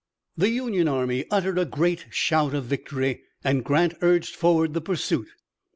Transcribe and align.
The 0.35 0.49
Union 0.49 0.87
army 0.87 1.25
uttered 1.29 1.59
a 1.59 1.63
great 1.65 2.07
shout 2.09 2.55
of 2.55 2.65
victory, 2.65 3.21
and 3.43 3.63
Grant 3.63 3.93
urged 4.01 4.35
forward 4.35 4.73
the 4.73 4.81
pursuit. 4.81 5.27